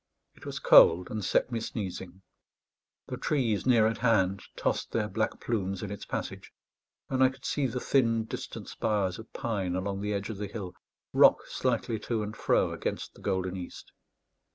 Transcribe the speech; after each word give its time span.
It 0.33 0.47
was 0.47 0.57
cold, 0.57 1.11
and 1.11 1.23
set 1.23 1.51
me 1.51 1.59
sneezing. 1.59 2.23
The 3.05 3.17
trees 3.17 3.67
near 3.67 3.85
at 3.85 3.99
hand 3.99 4.41
tossed 4.55 4.91
their 4.93 5.07
black 5.07 5.39
plumes 5.39 5.83
in 5.83 5.91
its 5.91 6.05
passage; 6.07 6.51
and 7.07 7.23
I 7.23 7.29
could 7.29 7.45
see 7.45 7.67
the 7.67 7.79
thin 7.79 8.25
distant 8.25 8.67
spires 8.67 9.19
of 9.19 9.31
pine 9.31 9.75
along 9.75 10.01
the 10.01 10.13
edge 10.15 10.31
of 10.31 10.37
the 10.37 10.47
hill 10.47 10.73
rock 11.13 11.45
slightly 11.45 11.99
to 11.99 12.23
and 12.23 12.35
fro 12.35 12.71
against 12.73 13.13
the 13.13 13.21
golden 13.21 13.55
east. 13.55 13.91